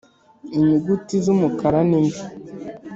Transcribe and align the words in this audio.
inyuguti 0.55 1.13
zumukara 1.23 1.79
ni 1.89 1.99
mbi 2.05 2.19